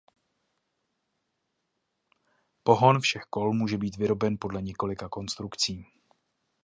[2.63, 5.85] Pohon všech kol může být vyroben podle několika konstrukcí.